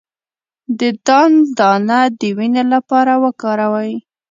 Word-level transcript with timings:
د 0.79 0.81
دال 1.07 1.33
دانه 1.57 1.99
د 2.19 2.21
وینې 2.37 2.63
لپاره 2.73 3.13
وکاروئ 3.23 3.93